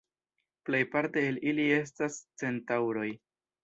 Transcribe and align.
Plejparte 0.69 1.25
el 1.33 1.39
ili 1.53 1.69
estas 1.79 2.19
Centaŭroj. 2.45 3.11